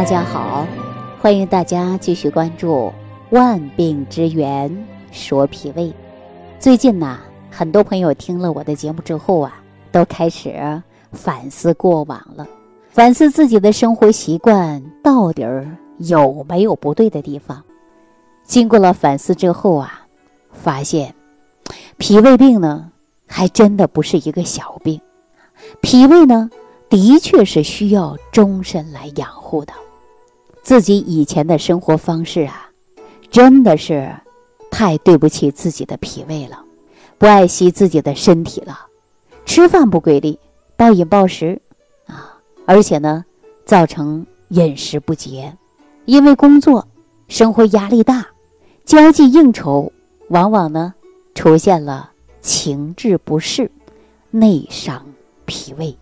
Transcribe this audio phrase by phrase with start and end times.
[0.00, 0.66] 大家好，
[1.20, 2.90] 欢迎大家继续关注
[3.36, 4.74] 《万病之源
[5.12, 5.88] 说脾胃》。
[6.58, 7.18] 最近呐，
[7.50, 9.60] 很多朋友听了我的节目之后啊，
[9.92, 10.82] 都开始
[11.12, 12.48] 反思过往了，
[12.88, 15.68] 反思自己的生活习惯到底儿
[15.98, 17.62] 有没有不对的地方。
[18.42, 20.06] 经过了反思之后啊，
[20.50, 21.14] 发现
[21.98, 22.90] 脾胃病呢，
[23.26, 24.98] 还真的不是一个小病，
[25.82, 26.48] 脾胃呢。
[26.88, 29.72] 的确是需要终身来养护的，
[30.62, 32.70] 自己以前的生活方式啊，
[33.30, 34.14] 真的是
[34.70, 36.62] 太对不起自己的脾胃了，
[37.18, 38.86] 不爱惜自己的身体了，
[39.44, 40.38] 吃饭不规律，
[40.76, 41.60] 暴饮暴食
[42.06, 43.24] 啊，而且呢，
[43.64, 45.56] 造成饮食不节，
[46.04, 46.86] 因为工作、
[47.28, 48.26] 生活压力大，
[48.84, 49.90] 交际应酬，
[50.28, 50.94] 往往呢
[51.34, 53.70] 出现了情志不适，
[54.30, 55.04] 内伤
[55.46, 55.96] 脾胃。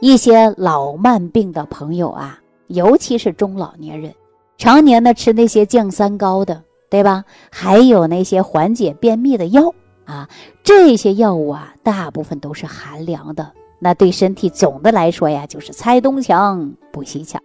[0.00, 2.38] 一些老慢病的朋友啊，
[2.68, 4.14] 尤其是中老年人，
[4.58, 7.24] 常年的吃那些降三高的，对吧？
[7.50, 9.72] 还有那些缓解便秘的药
[10.04, 10.28] 啊，
[10.62, 17.42] 这些药物啊，大部分都是寒凉的，那对身体总的来说呀，就是拆东墙补西墙，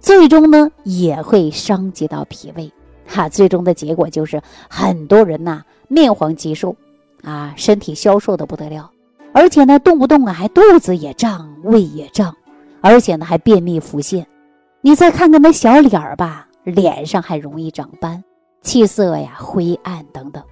[0.00, 2.70] 最终呢也会伤及到脾胃，
[3.06, 6.74] 哈，最终的结果就是很多人呐面黄肌瘦，
[7.22, 8.90] 啊，身体消瘦的不得了。
[9.34, 12.34] 而且呢，动不动啊还肚子也胀，胃也胀，
[12.80, 14.24] 而且呢还便秘腹泻。
[14.88, 18.24] 你再看看那小脸儿吧，脸上还容易长斑，
[18.62, 20.42] 气色呀灰暗等等，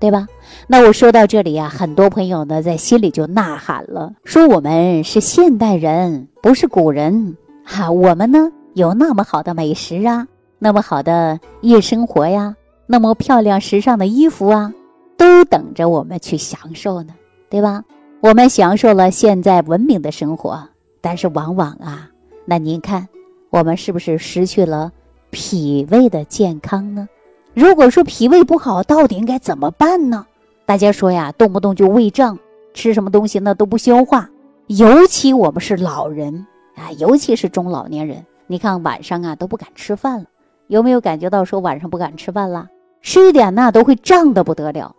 [0.00, 0.26] 对吧？
[0.66, 7.88] 那我说到这里呀，很多朋友呢在心里就呐喊了，说我们是现代人，不是古人哈。
[7.88, 10.26] 我们呢有那么好的美食啊，
[10.58, 12.56] 那么好的夜生活呀，
[12.88, 14.72] 那么漂亮时尚的衣服啊，
[15.16, 17.14] 都等着我们去享受呢，
[17.48, 17.84] 对吧？
[18.20, 20.60] 我们享受了现在文明的生活，
[21.00, 22.10] 但是往往啊，
[22.46, 23.06] 那您看，
[23.50, 24.92] 我们是不是失去了
[25.30, 27.08] 脾胃的健康呢？
[27.54, 30.26] 如果说脾胃不好，到底应该怎么办呢？
[30.64, 32.38] 大家说呀，动不动就胃胀，
[32.74, 34.28] 吃什么东西呢都不消化，
[34.66, 40.26] 尤其我们是老人啊，尤其是中老年人，你看晚上啊都不敢吃饭了，
[40.66, 42.68] 有没有感觉到说晚上不敢吃饭了？
[43.00, 44.94] 吃一点呢都会胀得不得了，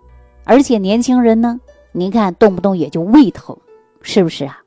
[0.45, 1.59] 而且年轻人呢？
[1.91, 3.57] 您看，动不动也就胃疼，
[4.01, 4.61] 是不是啊？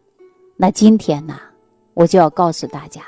[0.57, 1.35] 那今天呢，
[1.95, 3.01] 我就要告诉大家，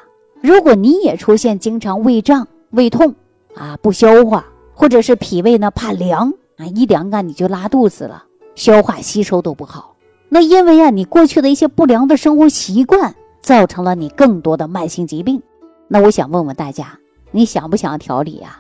[0.43, 3.15] 如果你也出现经常胃胀、胃痛
[3.55, 4.45] 啊，不消化，
[4.75, 9.95] 或者是脾胃呢怕凉啊，一凉啊你就拉肚子了，消化吸收都不好。
[10.29, 15.41] 那因为啊，你过去的一些不良的生活习惯，造成了你更多的慢性疾病。
[15.89, 16.99] 那我想问问大家，
[17.31, 18.59] 你想不想调理呀？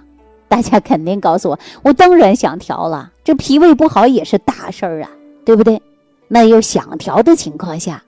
[0.48, 3.10] 大家肯定告诉我，我当然想调了。
[3.24, 5.10] 这脾胃不好也是大事儿啊。
[5.44, 5.82] 对不对？
[6.28, 8.00] 那有想调的情况下，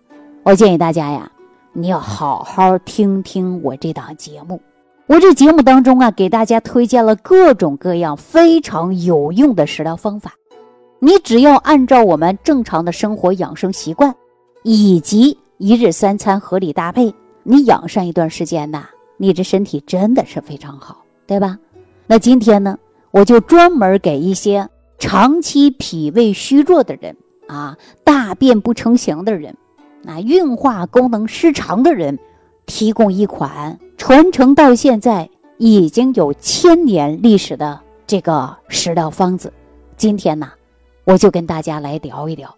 [0.44, 1.28] 我建议大家呀，
[1.76, 4.60] 你要好好听听我这档节目。
[5.06, 10.32] 我这节目当中啊，给大家推荐了各种各样非常有用的食疗方法。
[11.00, 14.14] 你只要按照我们正常的生活养生习惯，
[14.62, 17.12] 以及一日三餐合理搭配，
[17.42, 18.84] 你养上一段时间呐，
[19.16, 21.58] 你这身体真的是非常好，对吧？
[22.06, 22.78] 那今天呢，
[23.10, 24.66] 我就专门给一些
[24.98, 27.16] 长期脾胃虚弱的人。
[27.46, 29.54] 啊，大便不成形的人，
[30.06, 32.18] 啊，运化功能失常的人，
[32.66, 35.28] 提供一款传承到现在
[35.58, 39.52] 已经有千年历史的这个食疗方子。
[39.96, 40.50] 今天呢，
[41.04, 42.54] 我就跟大家来聊一聊。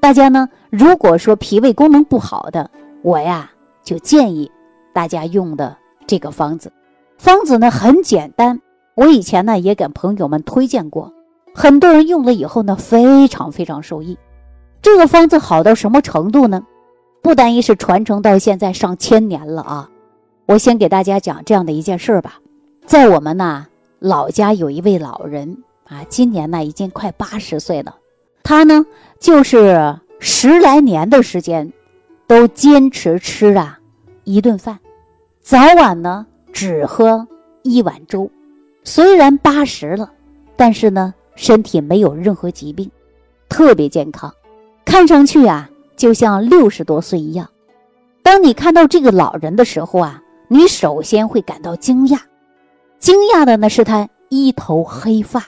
[0.00, 2.70] 大家呢，如果说脾胃功能不好的，
[3.02, 3.50] 我呀
[3.84, 4.50] 就建议
[4.92, 5.76] 大家用的
[6.06, 6.72] 这个方子。
[7.16, 8.60] 方子呢很简单，
[8.94, 11.12] 我以前呢也给朋友们推荐过，
[11.54, 14.18] 很多人用了以后呢非常非常受益。
[14.80, 16.64] 这个方子好到什么程度呢？
[17.22, 19.90] 不单一是传承到现在上千年了啊！
[20.46, 22.38] 我先给大家讲这样的一件事吧。
[22.86, 23.66] 在我们呢
[23.98, 27.96] 老家有一位老人啊，今年呢已经快八十岁了。
[28.42, 28.86] 他呢
[29.20, 31.70] 就是十来年的时间，
[32.26, 33.78] 都坚持吃啊
[34.24, 34.78] 一顿饭，
[35.42, 37.26] 早晚呢只喝
[37.62, 38.30] 一碗粥。
[38.84, 40.10] 虽然八十了，
[40.56, 42.90] 但是呢身体没有任何疾病，
[43.50, 44.32] 特别健康。
[44.86, 45.68] 看上去啊，
[45.98, 47.46] 就像六十多岁一样。
[48.22, 52.18] 当你看到这个老人的时候啊，你首先会感到惊讶。
[52.98, 55.44] 惊讶的呢是他一头黑发。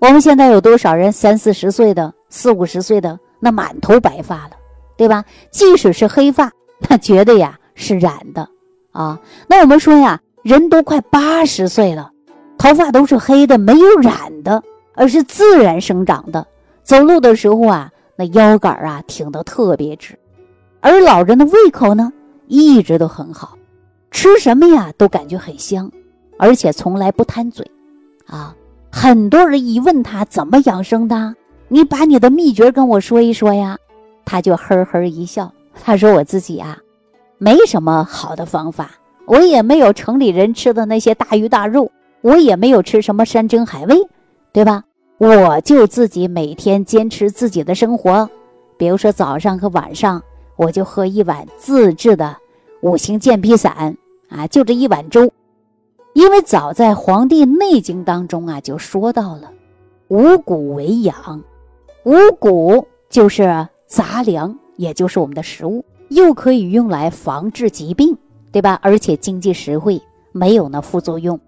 [0.00, 4.50] 我们现在有多少人三四十岁的、四五十岁的，那满头白发了，
[4.96, 5.24] 对吧？
[5.50, 6.50] 即使是黑发，
[6.88, 8.48] 那绝对呀是染的
[8.92, 9.20] 啊。
[9.46, 12.10] 那我们说呀，人都快八十岁了，
[12.58, 14.62] 头发都是黑的，没有染的，
[14.94, 16.44] 而是自然生长的。
[16.82, 17.88] 走路的时候啊。
[18.20, 20.14] 那腰杆啊挺得特别直，
[20.82, 22.12] 而老人的胃口呢
[22.48, 23.56] 一直都很好，
[24.10, 25.90] 吃什么呀都感觉很香，
[26.38, 27.66] 而且从来不贪嘴，
[28.26, 28.54] 啊，
[28.92, 31.34] 很多人一问他怎么养生的，
[31.68, 33.78] 你把你的秘诀跟我说一说呀，
[34.26, 35.50] 他就呵呵一笑，
[35.82, 36.76] 他说我自己啊，
[37.38, 38.90] 没什么好的方法，
[39.24, 41.90] 我也没有城里人吃的那些大鱼大肉，
[42.20, 43.96] 我也没有吃什么山珍海味，
[44.52, 44.84] 对吧？
[45.20, 48.26] 我就自己每天坚持自己的生活，
[48.78, 50.22] 比如说早上和晚上，
[50.56, 52.34] 我就喝一碗自制的
[52.80, 53.94] 五行健脾散
[54.30, 55.30] 啊，就这一碗粥。
[56.14, 59.52] 因为早在《黄帝内经》当中啊，就说到了
[60.08, 61.42] 五谷为养，
[62.04, 68.16] 五谷就是杂粮，也就是我们的食物，又可以用来防治疾病，
[68.50, 68.80] 对吧？
[68.80, 70.00] 而且经济实惠，
[70.32, 71.38] 没有那副作用。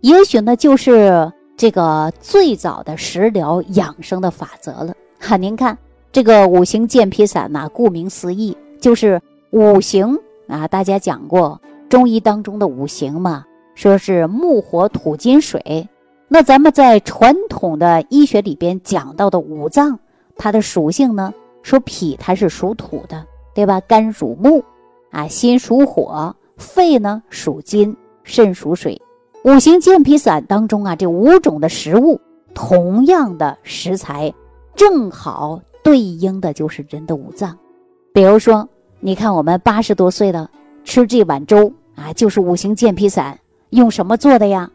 [0.00, 1.32] 也许呢，就是。
[1.60, 5.76] 这个最早的食疗养生的法则了哈，您看
[6.10, 9.20] 这个五行健脾散呐，顾名思义就是
[9.50, 10.18] 五行
[10.48, 11.60] 啊，大家讲过
[11.90, 15.86] 中医当中的五行嘛，说是木火土金水。
[16.28, 19.98] 那咱们在传统的医学里边讲到的五脏，
[20.36, 21.30] 它的属性呢，
[21.62, 23.22] 说脾它是属土的，
[23.54, 23.78] 对吧？
[23.80, 24.64] 肝属木，
[25.10, 28.98] 啊，心属火，肺呢属金，肾属水。
[29.42, 32.20] 五行健脾散当中啊，这五种的食物，
[32.52, 34.34] 同样的食材，
[34.76, 37.56] 正好对应的就是人的五脏。
[38.12, 38.68] 比如说，
[39.00, 40.46] 你看我们八十多岁的
[40.84, 43.38] 吃这碗粥啊，就是五行健脾散，
[43.70, 44.70] 用什么做的呀？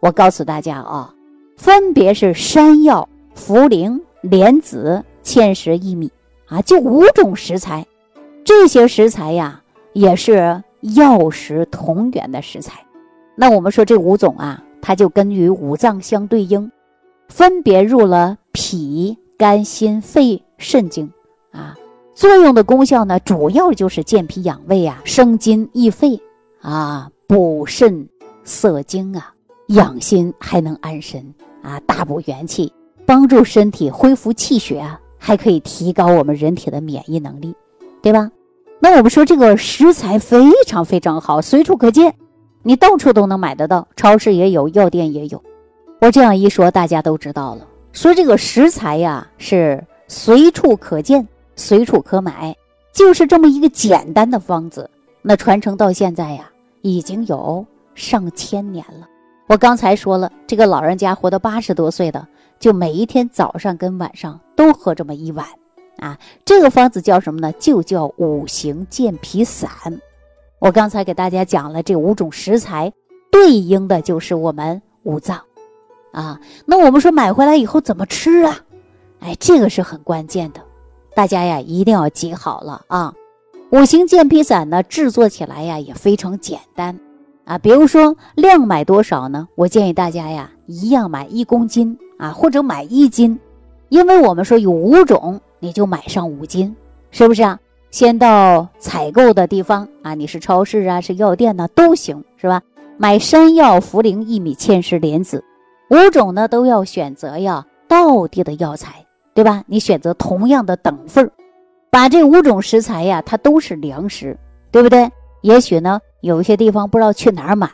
[0.00, 1.12] 我告诉大家啊，
[1.58, 6.10] 分别是山药、茯苓、莲子、芡实、薏米
[6.46, 7.86] 啊，就五种食材。
[8.42, 9.60] 这些食材呀，
[9.92, 12.85] 也是药食同源的食材。
[13.36, 16.72] 那我们说这五种啊，它就跟与五脏相对应，
[17.28, 21.12] 分别入了脾、肝、心、肺、肾经
[21.52, 21.76] 啊。
[22.14, 26.18] 作用的功效呢，主要就是健脾养胃啊，生津益肺
[26.62, 28.08] 啊，补肾
[28.42, 29.34] 涩精啊，
[29.68, 31.22] 养心还能安神
[31.62, 32.72] 啊，大补元气，
[33.04, 37.54] 帮助身体恢复气血啊，还可以提高我们人体的免疫能力，
[38.00, 38.30] 对吧？
[38.80, 42.14] 那我们说这个食材非常非常好，随处可见。
[42.66, 45.40] 你到处都能买得到，超市也有，药店也有。
[46.00, 47.64] 我这样一说，大家都知道了。
[47.92, 51.24] 说这个食材呀，是随处可见，
[51.54, 52.52] 随处可买，
[52.92, 54.90] 就是这么一个简单的方子。
[55.22, 56.50] 那传承到现在呀，
[56.82, 57.64] 已经有
[57.94, 59.06] 上千年了。
[59.46, 62.26] 我刚才说了，这个老人家活到八十多岁的，
[62.58, 65.46] 就每一天早上跟晚上都喝这么一碗
[65.98, 66.18] 啊。
[66.44, 67.52] 这个方子叫什么呢？
[67.60, 69.70] 就叫五行健脾散。
[70.66, 72.92] 我刚才给大家讲了这五种食材，
[73.30, 75.40] 对应的就是我们五脏，
[76.10, 78.58] 啊，那我们说买回来以后怎么吃啊？
[79.20, 80.60] 哎，这个是很关键的，
[81.14, 83.14] 大家呀一定要记好了啊。
[83.70, 86.98] 五行健脾散呢，制作起来呀也非常简单
[87.44, 87.56] 啊。
[87.58, 89.46] 比如说量买多少呢？
[89.54, 93.38] 我建议大家呀，一样买一公斤啊，或者买一斤，
[93.88, 96.74] 因为我们说有五种，你就买上五斤，
[97.12, 97.56] 是不是啊？
[97.90, 102.60] 先到采购的地方啊，你是超市啊，是药店呢，都行，是吧？
[102.98, 105.42] 买山药、茯苓、薏米、芡实、莲子，
[105.90, 109.62] 五种呢都要选择呀，道地的药材，对吧？
[109.66, 111.30] 你选择同样的等份儿，
[111.90, 114.36] 把这五种食材呀，它都是粮食，
[114.70, 115.10] 对不对？
[115.42, 117.68] 也许呢，有一些地方不知道去哪儿买，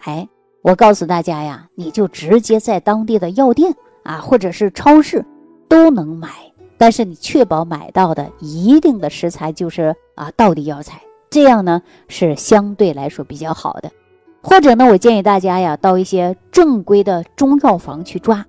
[0.63, 5.25] 我告诉大家呀，你就直接在当地的药店啊，或者是超市
[5.69, 6.29] 都能买。
[6.83, 13.89] 但是你确保买到的一定的食材就是啊，道地药材，这样呢是相对来说比较好的。
[14.43, 18.45] 或者呢，我建议大家呀，到一些正规的中药房去抓，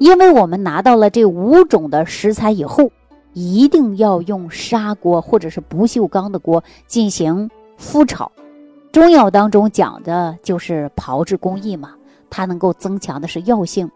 [0.00, 2.90] 因为我们拿到了这五种的食材以后，
[3.34, 7.48] 一定要用砂锅或者是不锈钢的锅进行
[7.78, 8.32] 麸炒。
[8.90, 11.94] 中药当中讲的就是炮制工艺嘛，
[12.30, 13.88] 它能够增强的是药性。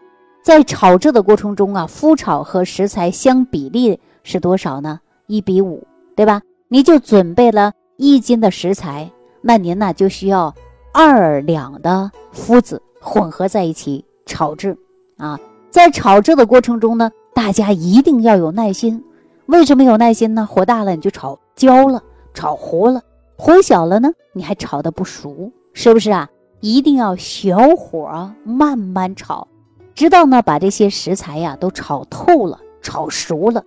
[0.45, 5.01] 在炒制的过程中啊，麸炒和食材相比例是多少呢？
[5.27, 5.83] 一比五，
[6.15, 6.43] 对吧？
[6.69, 9.11] 你就准备了一斤的食材，
[9.41, 10.55] 那您呢就需要
[10.93, 14.77] 二两的麸子混合在一起炒制
[15.17, 15.41] 啊。
[15.71, 19.03] 在炒制的过程中呢，大家一定要有耐心。
[19.47, 20.45] 为什么有耐心呢？
[20.45, 22.03] 火大了你就炒焦了，
[22.35, 23.01] 炒糊了；
[23.39, 26.29] 火小了呢，你还炒的不熟，是不是啊？
[26.61, 29.49] 一定要小火慢慢炒。
[29.95, 33.63] 直到呢，把这些食材呀都炒透了、炒熟了，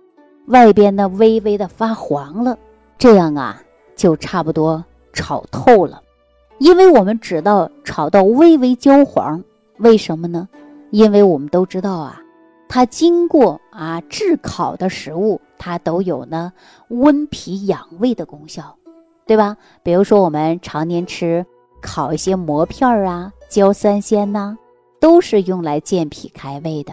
[0.46, 2.58] 外边呢微微的发黄了，
[2.98, 3.62] 这样啊
[3.96, 6.02] 就差不多炒透了。
[6.58, 9.42] 因为我们知道炒到微微焦黄，
[9.78, 10.48] 为什么呢？
[10.90, 12.20] 因为我们都知道啊，
[12.68, 16.52] 它经过啊炙烤的食物，它都有呢
[16.88, 18.74] 温脾养胃的功效，
[19.26, 19.56] 对吧？
[19.82, 21.46] 比如说我们常年吃
[21.80, 24.58] 烤一些馍片儿啊、焦三鲜呐，
[25.00, 26.92] 都是用来健脾开胃的。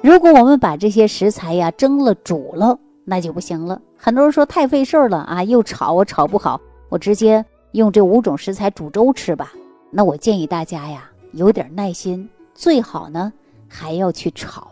[0.00, 3.80] 如果我们把这些食材呀蒸了、煮了，那就不行了。
[3.96, 9.52] 很多人说太费事儿了啊，又炒我炒不好，我直接用这五种食材煮粥吃吧。
[9.90, 13.32] 那我建议大家呀，有点耐心，最好呢
[13.66, 14.68] 还要去炒。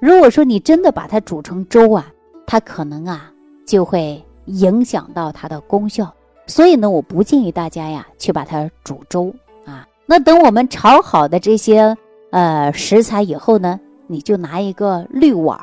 [0.00, 2.10] 如果说你真的把它煮成粥啊，
[2.46, 3.30] 它可能啊
[3.66, 6.12] 就会影响到它的功效。
[6.46, 9.86] 所以呢，我不建议大家呀去把它煮粥啊。
[10.06, 11.96] 那等我们炒好的这些
[12.32, 15.56] 呃食材以后呢，你就拿一个滤网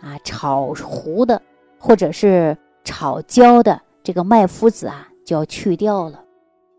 [0.00, 1.40] 啊，炒糊的
[1.78, 6.22] 或者是炒焦的这个麦麸子啊就要去掉了。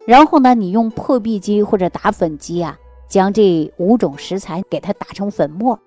[0.05, 2.77] 然后呢，你用破壁机或者打粉机啊，
[3.09, 5.77] 将这五种食材给它打成粉末。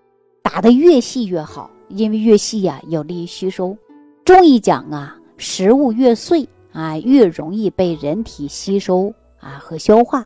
[0.43, 3.77] 打得越细越好，因为越细呀有利于吸收。
[4.25, 10.25] 中医讲啊，食物越碎啊，越容易被人体吸收啊和消化。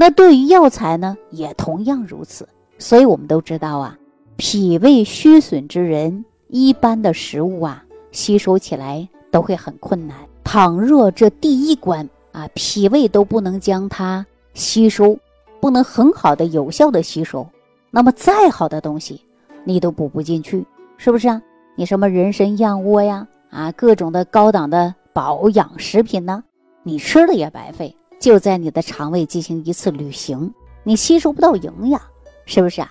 [0.00, 2.48] 那对于药材呢，也同样如此。
[2.78, 3.98] 所以我们都知道啊，
[4.36, 10.16] 脾胃虚损之人，一般的食物啊，吸收起来都会很困难。
[10.44, 14.24] 倘若这第一关啊，脾胃都不能将它
[14.54, 15.18] 吸收，
[15.60, 17.44] 不能很好的、有效的吸收，
[17.90, 19.20] 那么再好的东西。
[19.64, 20.64] 你都补不进去，
[20.96, 21.42] 是不是啊？
[21.74, 26.44] 你什么人参燕窝呀，啊，各种的高档的保养食品呢？
[26.84, 32.00] 你吃了也白费，就在你的肠胃进行一次旅行，你吸收不到营养，
[32.46, 32.90] 是不是啊？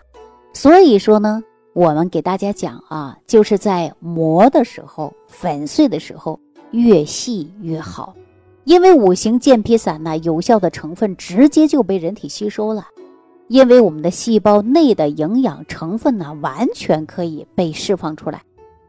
[0.54, 1.44] 所以说呢，
[1.74, 6.40] 我们给大家讲啊，就是在磨的时候、粉碎的时候，
[6.72, 8.16] 越细越好，
[8.64, 12.88] 因为五行健脾散呢，有效的成分直接就被人体吸收了。
[13.48, 18.42] 因为我们的细胞内的营养成分呢，完全可以被释放出来。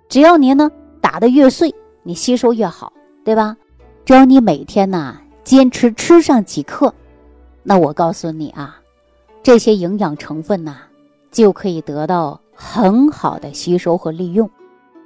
[0.08, 2.92] 只要您呢打得越碎，你吸收越好，
[3.24, 3.56] 对吧？
[4.04, 5.16] 只要你每天呢
[5.48, 6.92] 坚持吃上几克，
[7.62, 8.78] 那我告诉你啊，
[9.42, 10.76] 这些营养成分呢
[11.30, 14.50] 就可以得到很好的吸收和利用，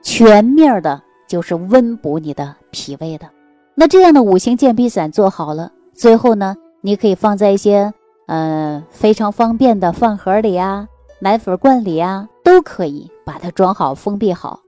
[0.02, 3.30] 全面的就是温补你的脾胃的。
[3.76, 7.94] 那这样的五行健脾散做好了，最后呢，你可以放在一些。
[8.26, 10.88] 呃，非常方便的饭盒里啊，
[11.20, 14.61] 奶粉罐里啊，都可以把它装好、封闭好。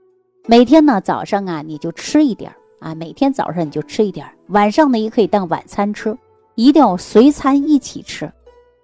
[0.45, 2.55] 每天呢，早上啊，你就吃一点儿
[2.85, 2.93] 啊。
[2.93, 6.15] 每天早上你就吃一点晚上呢也可以当晚餐吃，
[6.53, 8.31] 一定要随餐一起吃。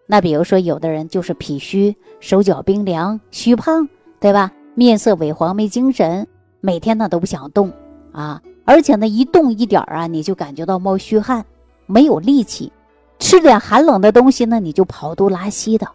[0.08, 3.88] 那比如说，有的人就是脾虚、手脚冰凉、虚胖，
[4.20, 4.52] 对吧？
[4.74, 6.28] 面色萎黄、没精神，
[6.60, 7.72] 每天呢都不想动
[8.12, 11.46] 啊，而且呢一动一点啊，你就感觉到冒虚汗，
[11.86, 12.72] 没有力气。
[13.20, 15.88] 吃点寒冷的东西呢，你就跑肚拉稀的。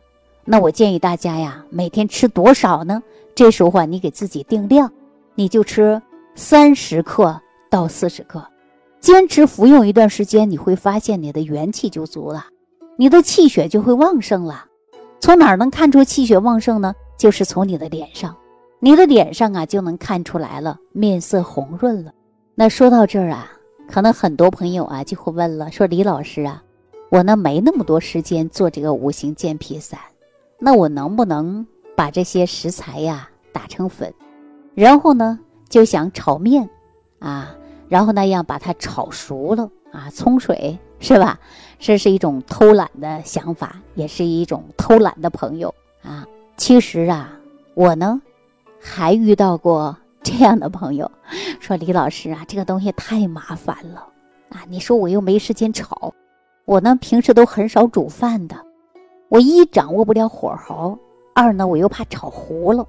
[0.44, 3.02] 那我建议大家呀，每天吃多少呢？
[3.34, 4.90] 这时候啊，你给自己定量，
[5.34, 6.00] 你就吃
[6.34, 7.38] 三十克
[7.76, 8.42] 到四十克，
[9.00, 12.46] 坚持服用一段时间，你会发现你的元气就足了，
[12.96, 14.64] 你的气血就会旺盛了。
[15.20, 16.94] 从哪儿能看出气血旺盛呢？
[17.18, 18.34] 就是从你的脸上，
[18.80, 22.10] 你的脸上啊就能看出来了，面色红润了。
[22.54, 23.52] 那说到这儿啊，
[23.86, 26.62] 可能很多朋友啊就会问了，说李老师啊。
[27.10, 30.00] 我呢没那么多时间做这个五行健脾散，
[30.58, 34.12] 那我能不能把这些食材呀打成粉，
[34.74, 36.68] 然后呢就想炒面，
[37.18, 37.54] 啊，
[37.88, 41.38] 然后那样把它炒熟了啊，冲水是吧？
[41.78, 46.26] 这是一种偷懒的想法，也是一种偷懒的朋友啊。
[46.56, 47.38] 其实啊，
[47.74, 48.20] 我呢
[48.80, 51.10] 还遇到过这样的朋友，
[51.60, 54.06] 说李老师啊，这个东西太麻烦了
[54.48, 56.12] 啊，你说我又没时间炒。
[56.64, 58.56] 我呢，平时都很少煮饭的，
[59.28, 60.98] 我一掌握不了火候，
[61.34, 62.84] 二呢我又怕炒糊了，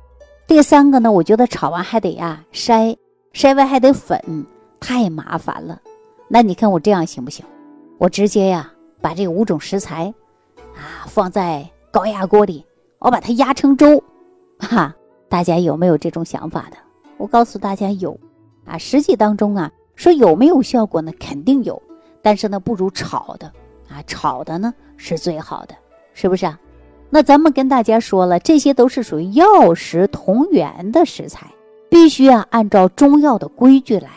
[0.48, 2.98] 第三个呢，我觉得炒完还得呀筛，
[3.34, 4.20] 筛完还得粉，
[4.88, 5.82] 太麻烦了。
[6.30, 7.46] 那你看我这样行不行？
[7.98, 10.14] 我直接呀把这五种食材
[10.78, 12.66] 啊放在高压锅里，
[13.00, 14.02] 我把它压成粥，
[14.60, 14.96] 哈，
[15.28, 16.78] 大家有没有这种想法的？
[17.18, 18.18] 我告诉大家有，
[18.66, 21.12] 啊，实际当中啊说有没有效果呢？
[21.20, 21.82] 肯定有，
[22.22, 23.52] 但是呢不如炒的。
[23.90, 25.76] 啊，炒的呢是最好的，
[26.14, 26.58] 是不是啊？
[27.10, 31.46] 那咱们跟大家说了，这些都是属于药食同源的食材，
[31.90, 34.10] 必须啊按照中药的规矩来，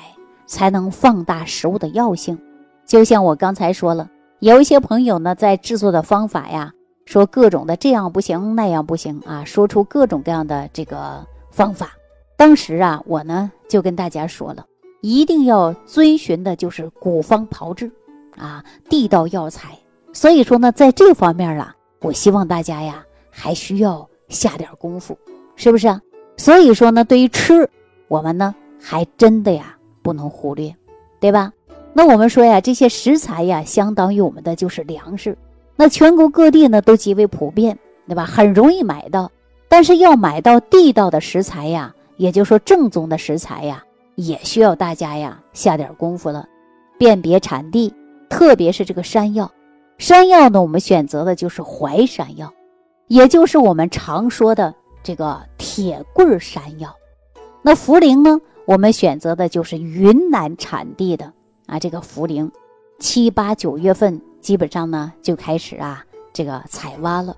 [0.51, 2.37] 才能放大食物的药性。
[2.85, 6.73] 就像我刚才说了，有一些朋友呢在制作的方法呀，
[7.05, 11.93] 说各种的这样不行那样不行啊，说出各种各样的这个方法。
[12.37, 14.67] 当时啊，我呢就跟大家说了，
[15.03, 17.91] 一定要遵循的就是古方炮制。
[18.37, 19.77] 啊，地道药材，
[20.15, 25.19] 所以说呢，在这方面啊，我希望大家呀，还需要下点功夫，
[25.57, 26.01] 是不是啊？
[26.39, 27.69] 所以说呢，对于吃，
[28.09, 30.75] 我们呢，还真的呀，不能忽略，
[31.21, 31.53] 对吧？
[31.93, 35.37] 那我们说呀，这些食材呀，相当于我们的就是粮食。
[35.77, 38.25] 那全国各地呢都极为普遍，对吧？
[38.25, 39.31] 很容易买到，
[39.69, 43.83] 但是要买到地道的食材呀，也就是说正宗的食材呀，
[44.15, 46.47] 也需要大家呀下点功夫了，
[46.99, 47.93] 辨别产地，
[48.29, 49.51] 特别是这个山药。
[49.99, 52.53] 山药呢，我们选择的就是淮山药，
[53.09, 56.95] 也就是我们常说的这个铁棍山药。
[57.63, 61.33] 那茯苓呢，我们选择的就是云南产地的
[61.67, 62.49] 啊，这个茯苓，
[63.01, 67.37] 七八九月份基本上呢就开始啊这个采挖了。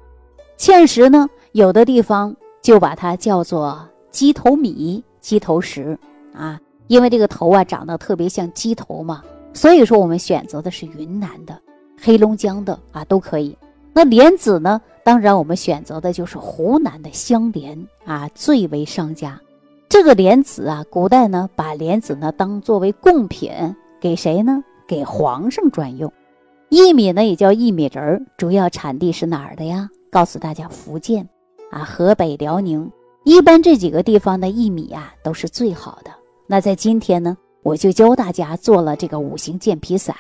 [0.59, 5.99] 芡实呢，有的地方就把它叫做鸡头米、鸡头石
[6.35, 9.25] 啊，因为这个头啊长得特别像鸡头嘛，
[9.55, 11.59] 所以说我们选择的是云南的。
[11.99, 13.57] 黑龙江的啊都可以，
[13.95, 14.79] 那莲子呢？
[15.03, 19.41] 当然我们选择的就是湖南的香莲啊，最为上佳。
[19.93, 23.53] 这个莲子啊，古代呢把莲子呢当作为贡品
[24.01, 24.65] 给谁呢？
[24.89, 26.11] 给皇上专用。
[26.71, 29.91] 薏米呢也叫薏米仁儿，主要产地是哪儿的呀？
[30.11, 31.29] 告诉大家，福建
[31.71, 32.91] 啊、河北、辽宁，
[33.25, 36.11] 一般这几个地方的薏米啊都是最好的。
[36.47, 40.17] 那在今天呢，我就教大家做了这个五行健脾散。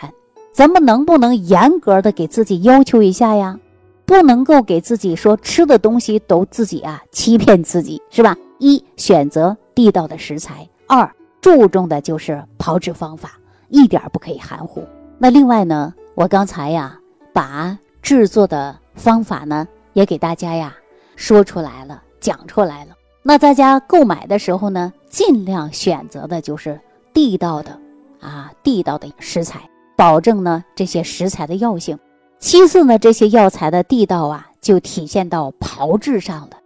[0.52, 3.59] 咱们能不能严格的给自己要求一下呀？
[4.05, 8.37] 不能够给自己说吃的东西都自己啊欺骗自己是吧？
[8.59, 11.11] 一选择地道的食材，二
[11.41, 13.33] 注重的就是炮制方法，
[13.69, 14.87] 一点不可以含糊。
[15.19, 16.99] 那另外呢，我刚才呀
[17.33, 20.75] 把制作的方法呢也给大家呀
[21.17, 22.95] 说出来了，讲出来了。
[23.23, 26.81] 那大家购买的时候呢，尽量选择的就是
[27.14, 27.79] 地道的
[28.21, 29.61] 啊地道的食材。
[29.95, 31.97] 保证呢这些食材的药性，
[32.41, 36.57] 其次呢这些药材的地道啊就体现到炮制上了，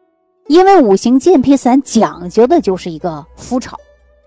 [0.48, 3.76] 因为五行健脾散讲究的就是一个麸炒，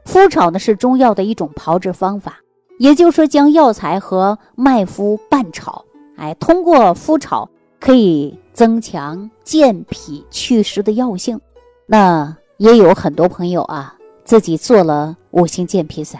[0.06, 2.40] 麸炒呢是中药的一种炮制方法，
[2.78, 5.86] 也就是说将药材和麦麸拌炒，
[6.18, 7.50] 哎，通过麸炒
[7.80, 11.40] 可以增强健脾祛湿的药性。
[11.86, 16.20] 那也有很多朋友啊自己做了五行健脾散，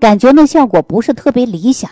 [0.00, 1.88] 感觉呢效果不是特别理想。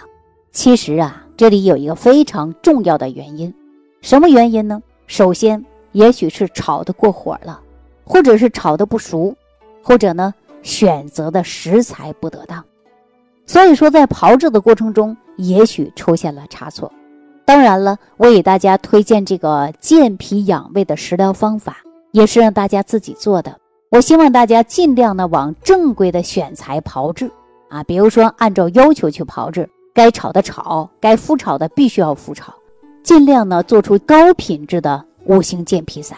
[0.51, 3.55] 其实啊，这里有一个非常重要的原因，
[4.01, 4.83] 什么原因呢？
[5.07, 7.61] 首先，也许是炒的过火了，
[8.05, 9.35] 或者是炒的不熟，
[9.83, 12.65] 或者呢选择的食材不得当，
[13.47, 16.91] 所以说在炮制的过程中，也许出现了差错。
[17.45, 21.79] 当然了，我给大家推荐这个健脾养胃的食疗方法，
[22.13, 23.57] 也是让大家自己做的。
[23.91, 27.31] 我希望大家尽量呢往正规的选材炮制
[27.69, 29.69] 啊，比如说按照要求去炮制。
[29.95, 32.53] 该炒的炒，该麸炒的必须要麸炒，
[33.03, 36.17] 尽量呢做出高品质的五行健脾散。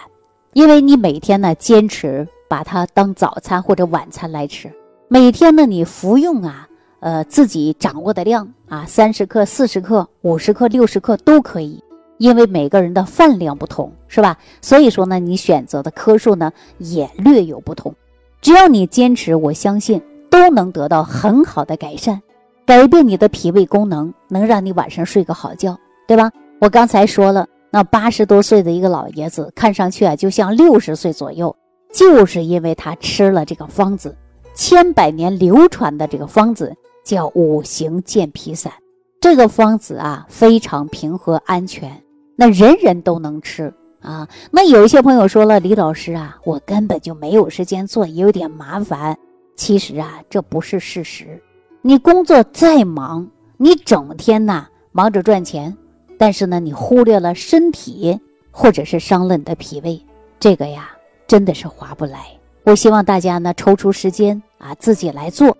[0.52, 4.72] 因为你每天呢坚持把它当早餐或者晚餐来吃，
[5.08, 6.68] 每天呢你服用啊，
[7.00, 11.82] 呃自己掌握的量啊，三十克、四十克、五十克、六十克都可以。
[12.16, 14.36] 因为每个人的饭量不同，是吧？
[14.60, 17.94] 所以说呢，你选择的颗数呢也略有不同。
[18.40, 22.20] 只要你坚持，我相信都能得到很好的改善。
[22.66, 26.28] 改变你的脾胃功能，能让你晚上睡个好觉，对吧？
[26.60, 31.54] 我刚才说了，那八十多岁的一个老爷子，看上去啊就像六十岁左右，
[31.92, 34.16] 就是因为他吃了这个方子，
[34.54, 38.72] 千百年流传的这个方子叫五行健脾散。
[39.20, 42.02] 这个方子啊非常平和安全，
[42.36, 44.28] 那人人都能吃啊。
[44.50, 49.18] 那有一些朋友说了，李老师啊，我根本就没有时间做，也有点麻烦。
[49.56, 51.42] 其实啊，这不是事实。
[51.82, 55.76] 你工作再忙，你整天呐忙着赚钱，
[56.18, 58.18] 但是呢，你忽略了身体，
[58.50, 59.98] 或者是伤了你的脾胃，
[60.40, 60.90] 这个呀
[61.26, 62.26] 真的是划不来。
[62.64, 65.56] 我希望大家呢抽出时间啊自己来做。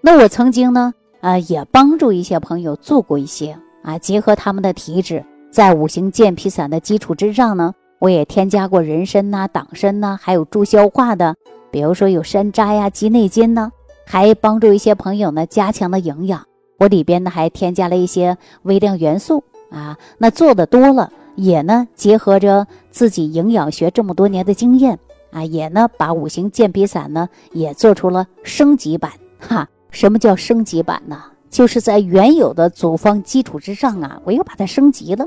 [0.00, 11.34] 那我曾经呢啊也帮助一些朋友做过一些啊，结合他们的体质，在五行健脾散的基础之上呢，我也添加过人参呐、党参呐，还有助消化的，
[11.70, 13.70] 比如说有山楂呀、鸡内金呢。
[14.04, 16.44] 还帮助一些朋友呢，加强了营养。
[16.78, 19.96] 我里边呢还添加了一些微量元素啊。
[20.18, 24.98] 那做的多了，也呢结合着自己营养学这么多年的经验
[25.30, 29.68] 啊，也呢把五行健脾散呢也做出了升级版哈。
[29.90, 31.24] 什么叫升级版呢？
[31.50, 35.26] 就是在原有的组方基础之上啊，我又把它升级了。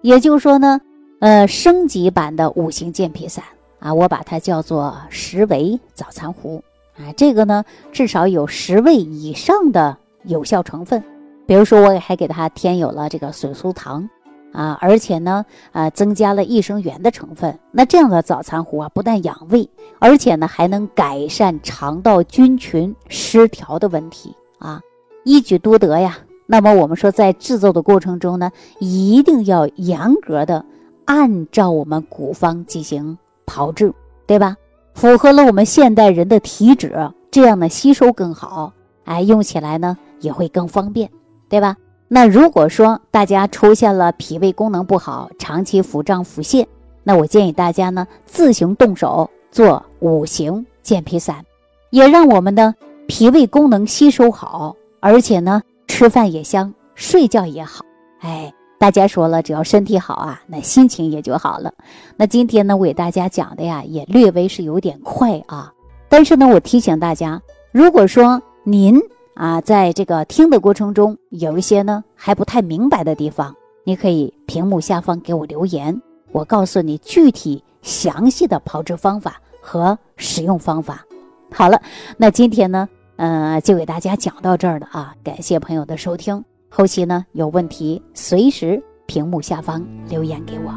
[0.00, 0.80] 也就是说呢，
[1.20, 3.44] 呃，升级版的五行健脾散
[3.78, 6.62] 啊，我把它叫做十维早餐壶。
[6.96, 11.04] 啊，这个呢，至少有十味以上的有效成分，
[11.46, 14.08] 比如说，我还给它添有了这个水苏糖，
[14.52, 17.56] 啊，而且呢，啊，增加了益生元的成分。
[17.70, 19.68] 那这样的早餐壶啊，不但养胃，
[20.00, 24.80] 而且呢，还能改善肠道菌群失调的问题啊，
[25.24, 26.18] 一举多得呀。
[26.46, 30.64] 那么我们说，在制作的过程中呢，一定要严格的
[31.04, 33.92] 按照我们古方进行炮制，
[34.26, 34.56] 对吧？
[34.94, 38.72] 符合了我们现代人的体质，这样呢吸收更好，
[39.04, 41.10] 哎，用起来呢也会更方便，
[41.48, 41.76] 对吧？
[42.08, 46.66] 那如果说大家出现了脾胃功能不好，长期腹胀腹泻，
[47.02, 51.44] 那我建议大家呢自行动手做五行健脾散，
[51.90, 52.74] 也让我们的
[53.06, 55.62] 脾胃功能吸收好，而且呢。
[55.88, 57.82] 吃饭也香，睡觉也好，
[58.20, 61.72] 哎，大家说了，只要身体好啊，那心情也就好了。
[62.16, 65.72] 那今天呢，我给大家讲的呀，也略微是有点快啊，
[66.08, 69.00] 但是呢，我提醒大家，如果说您
[69.36, 81.04] 啊，在这个听的过程中有一些呢还不太明白的地方，你可以屏幕下方给我留言，我告诉你具体详细的炮制方法和使用方法。
[81.52, 81.80] 好了，
[82.16, 82.88] 那今天呢。
[83.18, 85.14] 嗯，就给大家讲到这儿了啊！
[85.24, 90.70] 感谢朋友的收听，后期呢有问题随时屏幕下方留言给我。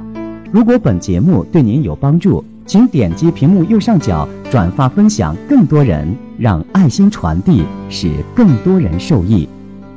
[0.49, 9.47] 如果本节目对您有帮助，请点击屏幕右上角转发分享，更多人让爱心传递，使更多人受益。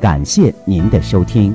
[0.01, 1.55] 感谢您的收听。